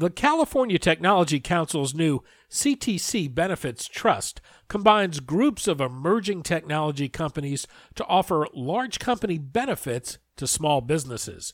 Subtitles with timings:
[0.00, 8.06] The California Technology Council's new CTC Benefits Trust combines groups of emerging technology companies to
[8.06, 11.52] offer large company benefits to small businesses.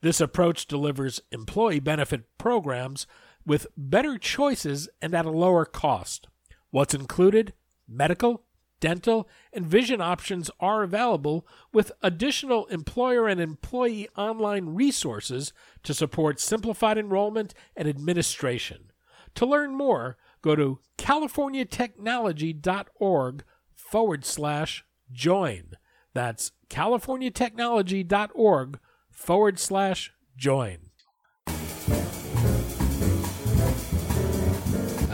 [0.00, 3.08] This approach delivers employee benefit programs
[3.44, 6.28] with better choices and at a lower cost.
[6.70, 7.52] What's included?
[7.88, 8.44] Medical,
[8.80, 15.52] dental, and vision options are available with additional employer and employee online resources
[15.82, 18.90] to support simplified enrollment and administration.
[19.34, 25.72] To learn more, go to californiatechnology.org forward slash join.
[26.14, 28.78] That's californiatechnology.org
[29.10, 30.87] forward slash join.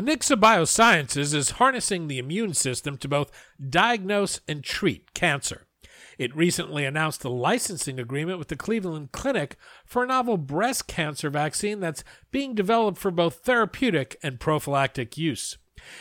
[0.00, 3.30] Anixa Biosciences is harnessing the immune system to both
[3.68, 5.66] diagnose and treat cancer.
[6.16, 11.28] It recently announced a licensing agreement with the Cleveland Clinic for a novel breast cancer
[11.28, 15.58] vaccine that's being developed for both therapeutic and prophylactic use.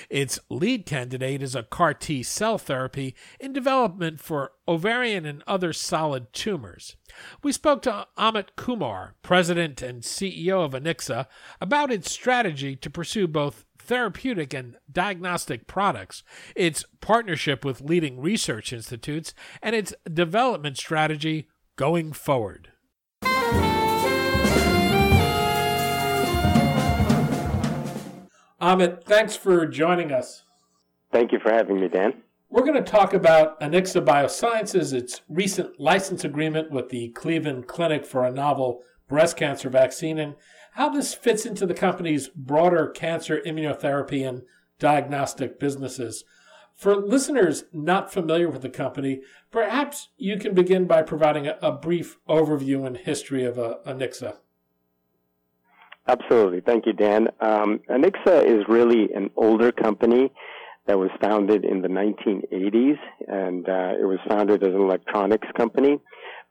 [0.10, 5.74] Its lead candidate is a CAR T cell therapy in development for ovarian and other
[5.74, 6.96] solid tumors.
[7.44, 11.28] We spoke to Amit Kumar, president and CEO of Anixa,
[11.60, 16.24] about its strategy to pursue both therapeutic and diagnostic products,
[16.56, 22.72] its partnership with leading research institutes, and its development strategy going forward.
[28.62, 30.44] Amit, thanks for joining us.
[31.12, 32.22] Thank you for having me, Dan.
[32.52, 38.06] We're going to talk about Anixa Biosciences, its recent license agreement with the Cleveland Clinic
[38.06, 40.36] for a novel breast cancer vaccine, and
[40.74, 44.44] how this fits into the company's broader cancer immunotherapy and
[44.80, 46.24] diagnostic businesses.
[46.76, 49.22] For listeners not familiar with the company,
[49.52, 54.38] perhaps you can begin by providing a, a brief overview and history of uh, Anixa.
[56.08, 56.62] Absolutely.
[56.62, 57.28] Thank you, Dan.
[57.40, 60.32] Um, Anixa is really an older company
[60.88, 62.98] that was founded in the 1980s,
[63.28, 66.00] and uh, it was founded as an electronics company.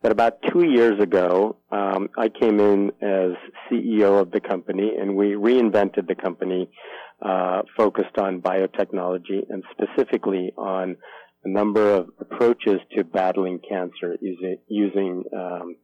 [0.01, 3.33] But about two years ago, um, I came in as
[3.69, 6.71] CEO of the company, and we reinvented the company,
[7.21, 10.97] uh, focused on biotechnology and specifically on
[11.45, 15.77] a number of approaches to battling cancer using, using um,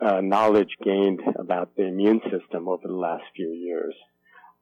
[0.00, 3.94] uh, knowledge gained about the immune system over the last few years.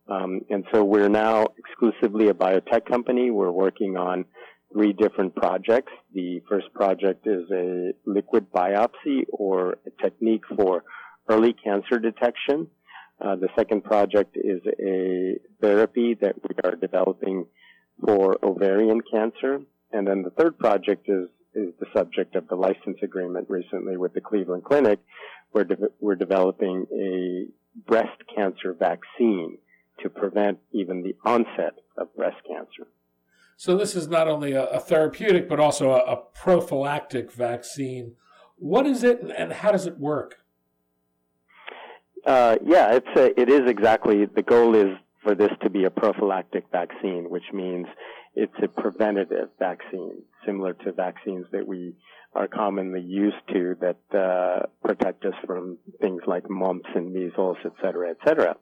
[0.09, 3.31] Um, and so we're now exclusively a biotech company.
[3.31, 4.25] We're working on
[4.73, 5.93] three different projects.
[6.15, 10.85] The first project is a liquid biopsy or a technique for
[11.29, 12.69] early cancer detection.
[13.21, 17.47] Uh, the second project is a therapy that we are developing
[18.05, 19.61] for ovarian cancer.
[19.93, 24.15] And then the third project is, is the subject of the license agreement recently with
[24.15, 24.99] the Cleveland Clinic.
[25.53, 27.47] We're, de- we're developing a
[27.89, 29.59] breast cancer vaccine
[30.01, 32.89] to prevent even the onset of breast cancer.
[33.57, 38.17] So this is not only a, a therapeutic, but also a, a, prophylactic vaccine.
[38.57, 40.41] What is it, and how does it work?
[42.27, 45.91] Uh, yeah, it's a, it is exactly the goal is for this to be a
[45.91, 47.87] prophylactic vaccine, which means
[48.35, 51.95] it's a preventative vaccine, similar to vaccines that we
[52.35, 57.73] are commonly used to that uh, protect us from things like mumps and measles, et
[57.83, 58.57] cetera, et cetera.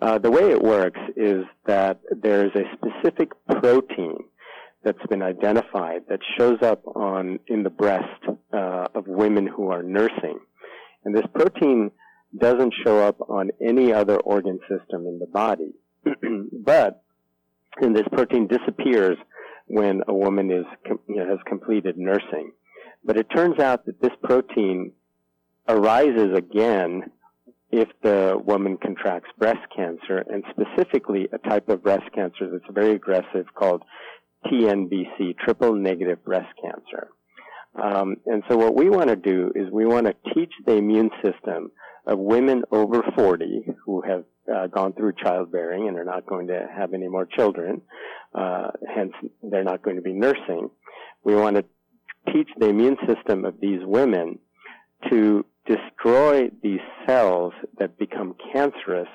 [0.00, 4.18] Uh, the way it works is that there's a specific protein
[4.84, 8.22] that's been identified that shows up on in the breast
[8.52, 10.38] uh, of women who are nursing,
[11.04, 11.90] and this protein
[12.36, 15.72] doesn't show up on any other organ system in the body,
[16.52, 17.02] but
[17.80, 19.16] and this protein disappears
[19.66, 20.64] when a woman is
[21.08, 22.52] you know, has completed nursing.
[23.04, 24.92] But it turns out that this protein
[25.68, 27.10] arises again
[27.70, 32.92] if the woman contracts breast cancer, and specifically a type of breast cancer that's very
[32.92, 33.82] aggressive called
[34.46, 37.08] TNBC, triple negative breast cancer.
[37.74, 41.10] Um, and so what we want to do is we want to teach the immune
[41.22, 41.72] system
[42.06, 44.24] of women over 40 who have
[44.54, 47.82] uh, gone through childbearing and are not going to have any more children,
[48.34, 49.12] uh, hence
[49.42, 50.70] they're not going to be nursing.
[51.24, 51.64] We want to
[52.32, 54.38] teach the immune system of these women
[55.10, 59.08] to destroy these cells that become cancerous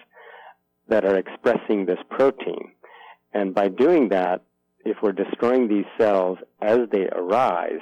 [0.88, 2.72] that are expressing this protein.
[3.34, 4.42] And by doing that,
[4.84, 7.80] if we're destroying these cells as they arise,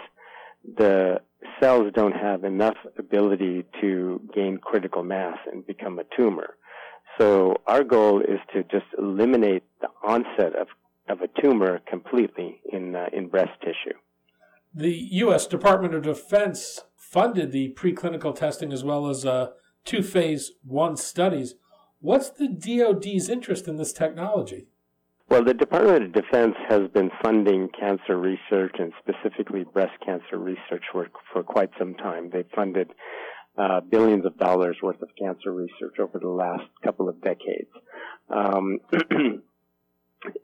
[0.77, 1.21] the
[1.59, 6.55] cells don't have enough ability to gain critical mass and become a tumor.
[7.19, 10.67] So our goal is to just eliminate the onset of,
[11.09, 13.97] of a tumor completely in, uh, in breast tissue.
[14.73, 15.45] The U.S.
[15.45, 19.49] Department of Defense funded the preclinical testing as well as uh,
[19.83, 21.55] two phase one studies.
[21.99, 24.67] What's the DoD's interest in this technology?
[25.27, 30.85] Well, the Department of Defense has been funding cancer research and specifically breast cancer research
[30.93, 32.29] work for quite some time.
[32.31, 32.91] They've funded
[33.59, 37.69] uh, billions of dollars worth of cancer research over the last couple of decades.
[38.29, 38.79] Um,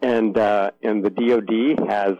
[0.01, 2.15] and uh, and the DoD has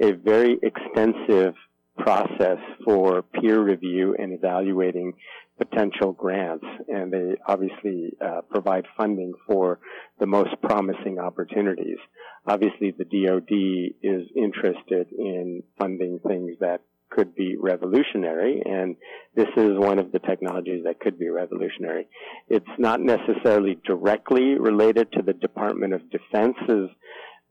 [0.00, 1.54] a very extensive
[1.98, 5.14] process for peer review and evaluating
[5.58, 9.80] potential grants, and they obviously uh, provide funding for
[10.20, 11.98] the most promising opportunities.
[12.46, 16.80] Obviously, the DoD is interested in funding things that
[17.10, 18.96] could be revolutionary, and
[19.34, 22.08] this is one of the technologies that could be revolutionary.
[22.48, 26.90] It's not necessarily directly related to the Department of Defense's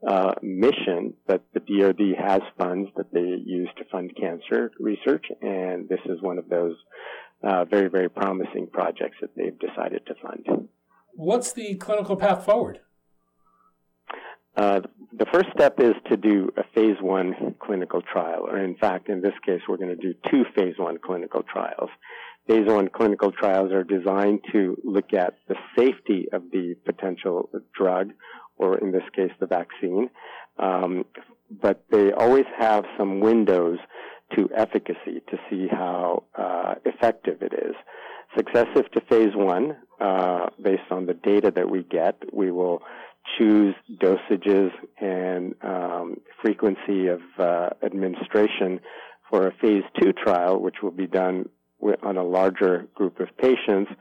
[0.07, 5.89] uh, mission, but the DoD has funds that they use to fund cancer research, and
[5.89, 6.75] this is one of those
[7.43, 10.69] uh, very, very promising projects that they've decided to fund.
[11.13, 12.79] What's the clinical path forward?
[14.57, 14.81] Uh,
[15.17, 19.21] the first step is to do a phase one clinical trial, or in fact, in
[19.21, 21.89] this case, we're going to do two phase one clinical trials.
[22.47, 28.11] Phase one clinical trials are designed to look at the safety of the potential drug
[28.57, 30.09] or in this case, the vaccine.
[30.57, 31.05] Um,
[31.49, 33.77] but they always have some windows
[34.35, 37.75] to efficacy to see how uh, effective it is.
[38.35, 42.81] Successive to phase one, uh, based on the data that we get, we will
[43.37, 48.79] choose dosages and um, frequency of uh, administration
[49.29, 51.49] for a phase two trial, which will be done
[52.03, 53.91] on a larger group of patients.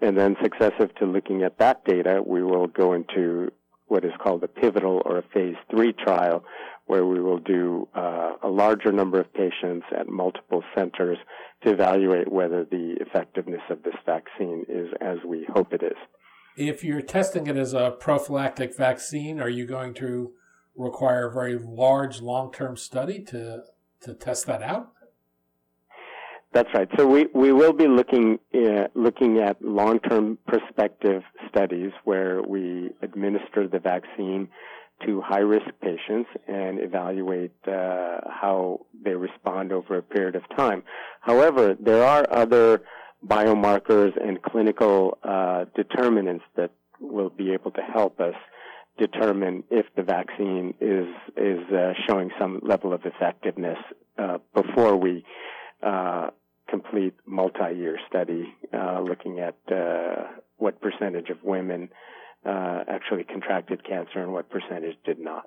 [0.00, 3.50] And then successive to looking at that data, we will go into
[3.86, 6.44] what is called a pivotal or a phase three trial,
[6.86, 11.18] where we will do uh, a larger number of patients at multiple centers
[11.64, 15.96] to evaluate whether the effectiveness of this vaccine is as we hope it is.
[16.56, 20.32] If you're testing it as a prophylactic vaccine, are you going to
[20.74, 23.64] require a very large long term study to,
[24.00, 24.92] to test that out?
[26.52, 26.88] That's right.
[26.96, 32.90] So we, we will be looking uh, looking at long term prospective studies where we
[33.02, 34.48] administer the vaccine
[35.04, 40.82] to high risk patients and evaluate uh, how they respond over a period of time.
[41.20, 42.82] However, there are other
[43.24, 46.70] biomarkers and clinical uh, determinants that
[47.00, 48.34] will be able to help us
[48.98, 53.78] determine if the vaccine is is uh, showing some level of effectiveness
[54.18, 55.24] uh, before we
[55.82, 56.30] uh,
[56.68, 60.24] complete multi-year study uh, looking at uh,
[60.56, 61.88] what percentage of women
[62.88, 65.44] actually contracted cancer and what percentage did not.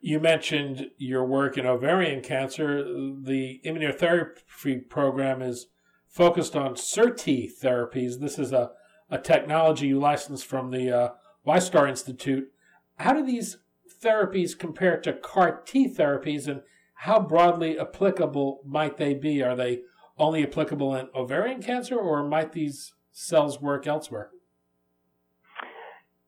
[0.00, 2.82] You mentioned your work in ovarian cancer.
[2.82, 5.66] The immunotherapy program is
[6.14, 8.20] focused on CER-T therapies.
[8.20, 8.70] This is a,
[9.10, 11.08] a technology you licensed from the uh,
[11.44, 12.52] Wistar Institute.
[13.00, 13.58] How do these
[14.00, 16.62] therapies compare to CAR T therapies, and
[16.94, 19.42] how broadly applicable might they be?
[19.42, 19.80] Are they
[20.16, 24.30] only applicable in ovarian cancer, or might these cells work elsewhere?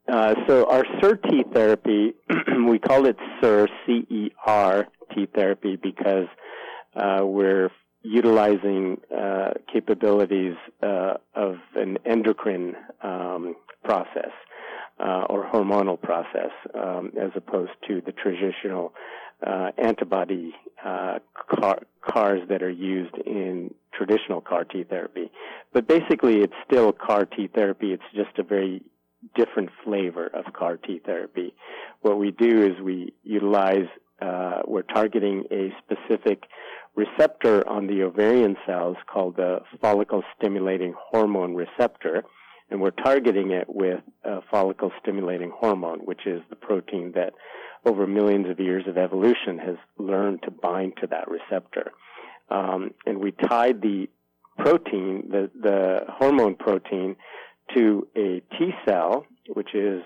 [0.09, 2.13] Uh, so our CER-T therapy,
[2.69, 6.27] we call it C-E-R T therapy because
[6.97, 7.71] uh, we're
[8.07, 14.31] utilizing uh, capabilities uh, of an endocrine um, process
[15.01, 18.93] uh, or hormonal process um, as opposed to the traditional
[19.47, 21.19] uh, antibody uh,
[21.51, 25.31] car, CARs that are used in traditional CAR T therapy.
[25.73, 27.93] But basically, it's still CAR T therapy.
[27.93, 28.83] It's just a very
[29.35, 31.55] different flavor of CAR T therapy.
[32.01, 33.89] What we do is we utilize,
[34.23, 36.45] uh, we're targeting a specific
[36.97, 42.25] receptor on the ovarian cells called the follicle stimulating hormone receptor
[42.71, 47.33] and we're targeting it with a follicle stimulating hormone, which is the protein that
[47.85, 51.93] over millions of years of evolution has learned to bind to that receptor.
[52.51, 54.09] Um, and we tied the
[54.59, 57.17] protein, the, the hormone protein,
[57.77, 60.03] to a T cell, which is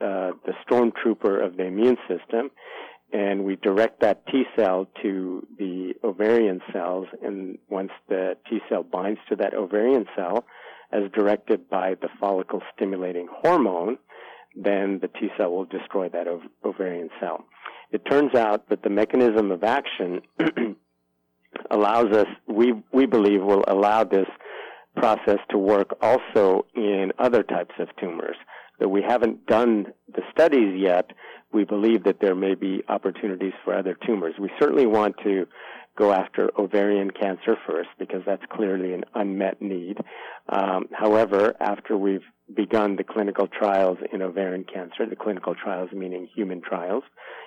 [0.00, 2.50] uh, the stormtrooper of the immune system,
[3.14, 7.06] and we direct that T cell to the ovarian cells.
[7.22, 10.44] And once the T cell binds to that ovarian cell,
[10.92, 13.98] as directed by the follicle stimulating hormone,
[14.56, 17.44] then the T cell will destroy that ov- ovarian cell.
[17.92, 20.22] It turns out that the mechanism of action
[21.70, 24.26] allows us, we, we believe, will allow this
[24.96, 28.36] process to work also in other types of tumors.
[28.80, 31.12] Though we haven't done the studies yet,
[31.54, 34.34] we believe that there may be opportunities for other tumors.
[34.38, 35.46] We certainly want to
[35.96, 39.96] go after ovarian cancer first because that's clearly an unmet need.
[40.48, 46.28] Um, however, after we've begun the clinical trials in ovarian cancer, the clinical trials meaning
[46.34, 47.04] human trials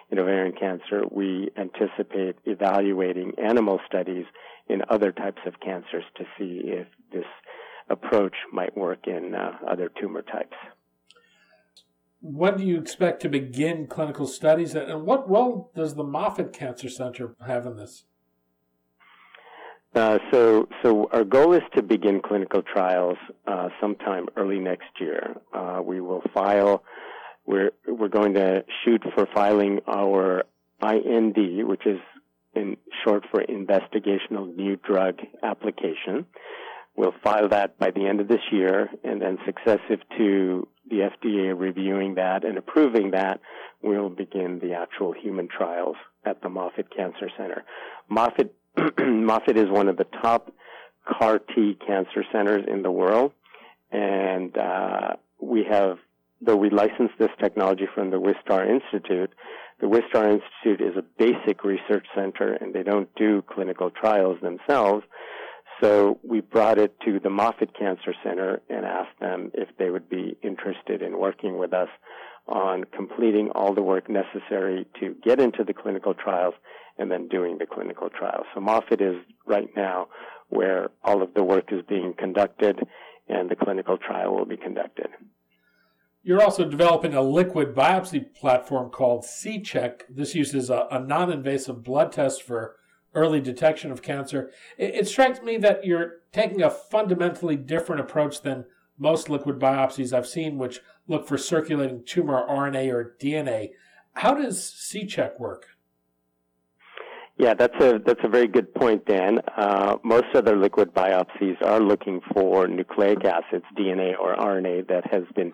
[0.10, 4.26] in ovarian cancer, we anticipate evaluating animal studies
[4.70, 7.26] in other types of cancers to see if this
[7.90, 10.56] approach might work in uh, other tumor types.
[12.30, 16.90] When do you expect to begin clinical studies, and what role does the Moffitt Cancer
[16.90, 18.04] Center have in this?
[19.96, 23.18] Uh, so, so our goal is to begin clinical trials
[23.48, 25.38] uh, sometime early next year.
[25.54, 26.84] Uh, we will file.
[27.46, 30.44] We're we're going to shoot for filing our
[30.84, 32.00] IND, which is
[32.54, 36.26] in short for Investigational New Drug Application.
[36.98, 41.58] We'll file that by the end of this year, and then successive to the FDA
[41.58, 43.40] reviewing that and approving that,
[43.82, 47.64] we'll begin the actual human trials at the Moffitt Cancer Center.
[48.10, 48.54] Moffitt
[49.00, 50.52] Moffitt is one of the top
[51.08, 53.32] CAR T cancer centers in the world,
[53.92, 55.98] and uh, we have,
[56.42, 59.32] though we licensed this technology from the Wistar Institute,
[59.80, 65.04] the Wistar Institute is a basic research center, and they don't do clinical trials themselves.
[65.82, 70.10] So we brought it to the Moffitt Cancer Center and asked them if they would
[70.10, 71.90] be interested in working with us
[72.48, 76.56] on completing all the work necessary to get into the clinical trials
[76.98, 78.46] and then doing the clinical trials.
[78.56, 79.16] So Moffitt is
[79.46, 80.08] right now
[80.50, 82.80] where all of the work is being conducted
[83.28, 85.08] and the clinical trial will be conducted.
[86.24, 90.02] You're also developing a liquid biopsy platform called Cchek.
[90.10, 92.76] This uses a, a non-invasive blood test for
[93.14, 94.52] early detection of cancer.
[94.78, 98.66] It, it strikes me that you're taking a fundamentally different approach than
[98.98, 103.72] most liquid biopsies I've seen, which look for circulating tumor RNA or DNA.
[104.14, 105.68] How does Cchek work?
[107.38, 109.42] Yeah, that's a that's a very good point, Dan.
[109.56, 115.22] Uh, most other liquid biopsies are looking for nucleic acids, DNA or RNA that has
[115.36, 115.54] been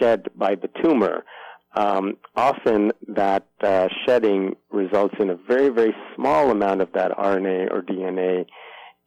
[0.00, 1.24] shed by the tumor.
[1.74, 7.72] Um, often, that uh, shedding results in a very very small amount of that RNA
[7.72, 8.46] or DNA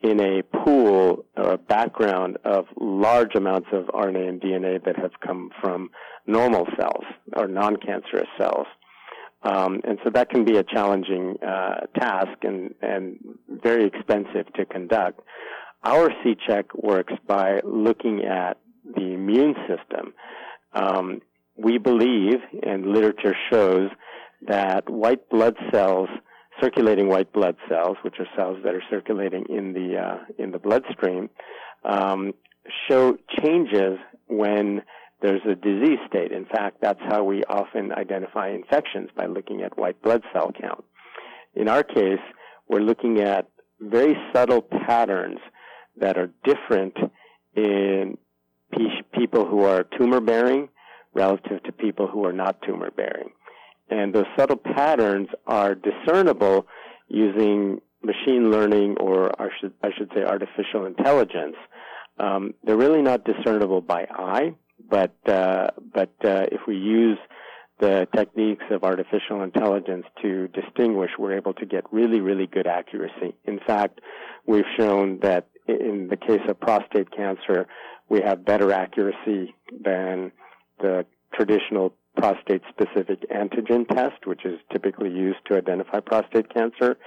[0.01, 5.12] in a pool or a background of large amounts of RNA and DNA that have
[5.25, 5.89] come from
[6.27, 7.05] normal cells
[7.36, 8.67] or non-cancerous cells.
[9.43, 13.17] Um, and so that can be a challenging uh, task and, and
[13.48, 15.22] very expensive to conduct.
[15.84, 20.13] Our Cchek works by looking at the immune system.
[20.74, 21.22] Um,
[21.57, 23.89] we believe, and literature shows,
[24.47, 26.09] that white blood cells,
[26.62, 30.59] circulating white blood cells, which are cells that are circulating in the uh, in the
[30.59, 31.29] bloodstream,
[31.83, 32.33] um,
[32.89, 34.81] show changes when
[35.21, 36.31] there's a disease state.
[36.31, 40.83] In fact, that's how we often identify infections by looking at white blood cell count.
[41.55, 42.19] In our case,
[42.67, 43.47] we're looking at
[43.79, 45.39] very subtle patterns
[45.97, 46.95] that are different
[47.55, 48.17] in
[49.13, 50.67] people who are tumor bearing
[51.15, 53.29] relative to people who are not tumor bearing.
[53.89, 56.67] And those subtle patterns are discernible
[57.07, 61.55] using machine learning or I should, I should say artificial intelligence.
[62.19, 64.55] Um, they're really not discernible by eye
[64.89, 67.17] but uh, but uh, if we use
[67.79, 73.36] the techniques of artificial intelligence to distinguish, we're able to get really, really good accuracy.
[73.45, 74.00] In fact,
[74.45, 77.67] we've shown that in the case of prostate cancer,
[78.07, 79.53] we have better accuracy
[79.84, 80.31] than
[80.79, 86.98] the traditional prostate specific antigen test, which is typically used to identify prostate cancer.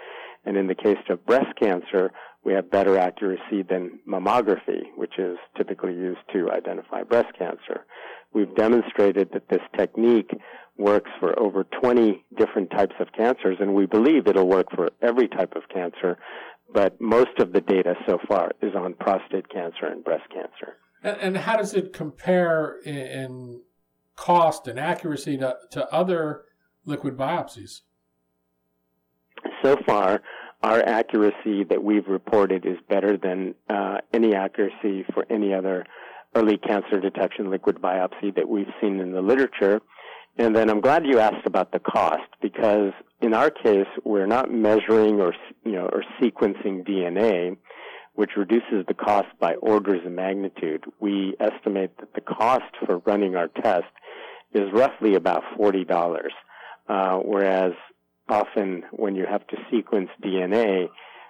[0.44, 2.12] And in the case of breast cancer,
[2.44, 7.84] we have better accuracy than mammography, which is typically used to identify breast cancer.
[8.32, 10.30] We've demonstrated that this technique
[10.76, 15.28] works for over 20 different types of cancers, and we believe it'll work for every
[15.28, 16.16] type of cancer,
[16.72, 20.76] but most of the data so far is on prostate cancer and breast cancer.
[21.02, 23.60] And, and how does it compare in, in
[24.16, 26.44] cost and accuracy to, to other
[26.84, 27.82] liquid biopsies?
[29.62, 30.22] So far,
[30.62, 35.84] our accuracy that we've reported is better than uh, any accuracy for any other
[36.34, 39.80] early cancer detection liquid biopsy that we've seen in the literature.
[40.36, 44.52] And then I'm glad you asked about the cost because in our case, we're not
[44.52, 47.56] measuring or, you know, or sequencing DNA,
[48.18, 50.82] which reduces the cost by orders of magnitude.
[50.98, 53.84] We estimate that the cost for running our test
[54.52, 55.86] is roughly about $40.
[56.88, 57.74] Uh, whereas
[58.28, 60.88] often when you have to sequence DNA,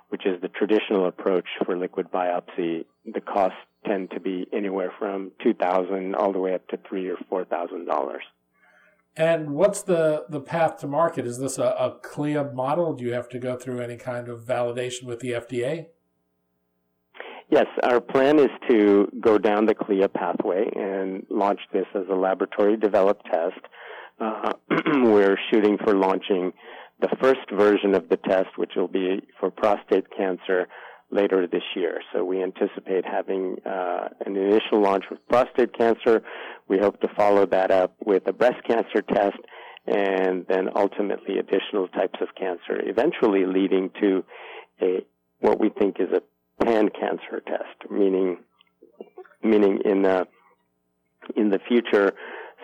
[0.09, 5.33] which is the traditional approach for liquid biopsy, the costs tend to be anywhere from
[5.42, 8.23] two thousand all the way up to three or four thousand dollars.
[9.14, 11.26] And what's the, the path to market?
[11.26, 12.95] Is this a, a CLIA model?
[12.95, 15.88] Do you have to go through any kind of validation with the FDA?
[17.50, 22.14] Yes, our plan is to go down the CLIA pathway and launch this as a
[22.14, 23.61] laboratory developed test.
[24.21, 24.52] Uh,
[25.05, 26.52] we're shooting for launching
[27.00, 30.69] the first version of the test, which will be for prostate cancer
[31.11, 32.00] later this year.
[32.12, 36.23] So we anticipate having uh, an initial launch with prostate cancer.
[36.69, 39.38] We hope to follow that up with a breast cancer test
[39.87, 44.23] and then ultimately additional types of cancer, eventually leading to
[44.83, 45.07] a
[45.40, 46.21] what we think is a
[46.62, 48.38] pan cancer test, meaning
[49.43, 50.27] meaning in the
[51.37, 52.12] in the future,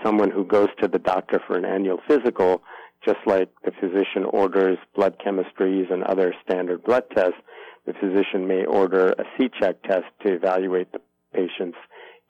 [0.02, 2.62] someone who goes to the doctor for an annual physical
[3.04, 7.38] just like the physician orders blood chemistries and other standard blood tests,
[7.86, 11.00] the physician may order a Cchek test to evaluate the
[11.34, 11.76] patient's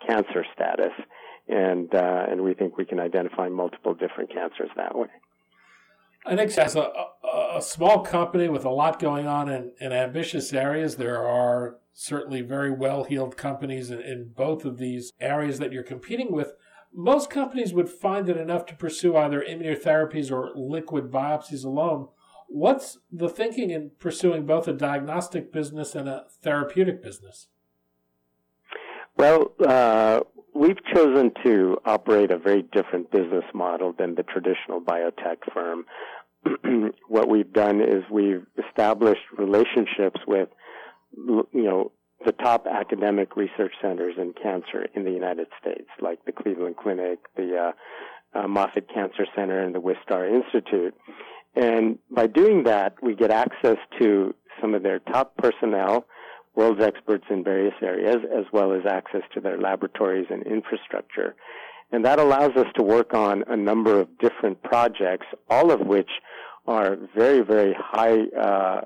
[0.06, 0.92] cancer status.
[1.46, 5.08] And, uh, and we think we can identify multiple different cancers that way.
[6.24, 6.90] I think as a,
[7.54, 12.40] a, small company with a lot going on in, in ambitious areas, there are certainly
[12.40, 16.54] very well heeled companies in, in both of these areas that you're competing with
[16.94, 22.08] most companies would find it enough to pursue either immunotherapies or liquid biopsies alone.
[22.46, 27.48] What's the thinking in pursuing both a diagnostic business and a therapeutic business?
[29.16, 30.20] Well, uh,
[30.54, 35.84] we've chosen to operate a very different business model than the traditional biotech firm.
[37.08, 40.48] what we've done is we've established relationships with,
[41.16, 41.92] you know,
[42.24, 47.18] the top academic research centers in cancer in the United States, like the Cleveland Clinic,
[47.36, 47.72] the
[48.34, 50.94] uh, uh, Moffitt Cancer Center, and the Wistar Institute.
[51.54, 56.06] And by doing that, we get access to some of their top personnel,
[56.54, 61.34] world's experts in various areas, as well as access to their laboratories and infrastructure.
[61.92, 66.10] And that allows us to work on a number of different projects, all of which
[66.66, 68.80] are very, very high, uh,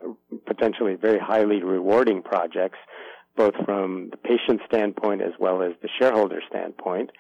[0.47, 2.79] potentially very highly rewarding projects
[3.38, 7.11] both from the patient standpoint as well as the shareholder standpoint.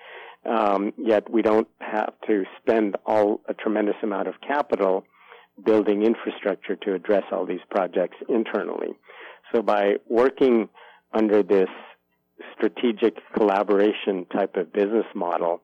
[0.44, 5.04] Um, yet we don't have to spend all a tremendous amount of capital
[5.64, 8.96] building infrastructure to address all these projects internally.
[9.54, 10.68] So by working
[11.12, 11.68] under this
[12.56, 15.60] strategic collaboration type of business model,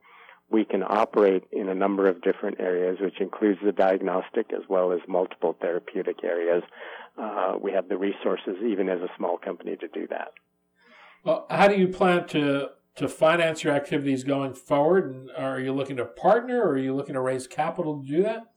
[0.49, 4.91] we can operate in a number of different areas, which includes the diagnostic as well
[4.91, 6.63] as multiple therapeutic areas.
[7.17, 10.33] Uh, we have the resources, even as a small company, to do that.
[11.23, 15.13] Well, how do you plan to to finance your activities going forward?
[15.13, 18.23] And are you looking to partner, or are you looking to raise capital to do
[18.23, 18.51] that?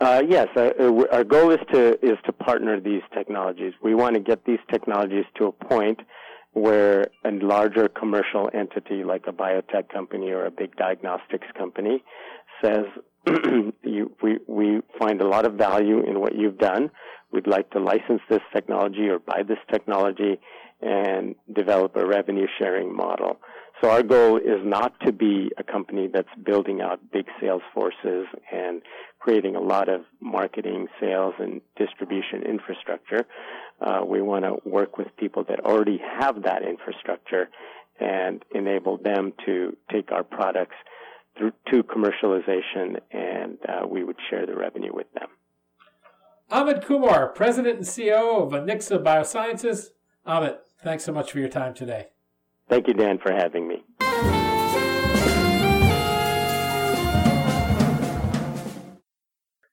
[0.00, 3.74] Uh, yes, uh, uh our goal is to is to partner these technologies.
[3.82, 6.00] We want to get these technologies to a point
[6.52, 12.02] where a larger commercial entity like a biotech company or a big diagnostics company
[12.64, 12.84] says,
[13.82, 16.90] you, we, we find a lot of value in what you've done.
[17.32, 20.40] We'd like to license this technology or buy this technology
[20.80, 23.38] and develop a revenue sharing model.
[23.80, 28.26] So our goal is not to be a company that's building out big sales forces
[28.52, 28.82] and
[29.20, 33.24] creating a lot of marketing, sales, and distribution infrastructure.
[33.80, 37.48] Uh, we want to work with people that already have that infrastructure
[38.00, 40.76] and enable them to take our products
[41.36, 45.28] through to commercialization, and uh, we would share the revenue with them.
[46.50, 49.90] Amit Kumar, President and CEO of Anixa Biosciences.
[50.26, 52.08] Amit, thanks so much for your time today.
[52.68, 53.84] Thank you, Dan, for having me.